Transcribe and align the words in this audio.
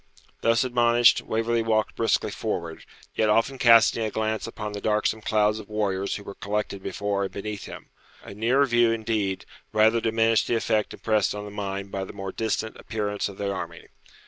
Thus 0.41 0.63
admonished, 0.63 1.21
Waverley 1.21 1.61
walked 1.61 1.95
briskly 1.95 2.31
forward, 2.31 2.85
yet 3.13 3.29
often 3.29 3.59
casting 3.59 4.03
a 4.03 4.09
glance 4.09 4.47
upon 4.47 4.71
the 4.73 4.81
darksome 4.81 5.21
clouds 5.21 5.59
of 5.59 5.69
warriors 5.69 6.15
who 6.15 6.23
were 6.23 6.33
collected 6.33 6.81
before 6.81 7.25
and 7.25 7.31
beneath 7.31 7.65
him. 7.65 7.91
A 8.23 8.33
nearer 8.33 8.65
view, 8.65 8.89
indeed, 8.89 9.45
rather 9.71 10.01
diminished 10.01 10.47
the 10.47 10.55
effect 10.55 10.91
impressed 10.95 11.35
on 11.35 11.45
the 11.45 11.51
mind 11.51 11.91
by 11.91 12.03
the 12.03 12.13
more 12.13 12.31
distant 12.31 12.77
appearance 12.77 13.29
of 13.29 13.37
the 13.37 13.51
army. 13.53 13.89